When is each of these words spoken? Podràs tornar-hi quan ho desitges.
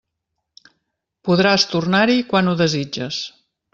Podràs 1.29 1.67
tornar-hi 1.73 2.17
quan 2.33 2.51
ho 2.53 2.57
desitges. 2.63 3.21